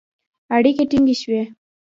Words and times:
اړیکې 0.55 0.83
ټینګې 0.89 1.15
شوې 1.21 1.41